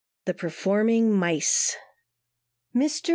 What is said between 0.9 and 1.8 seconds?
MICE.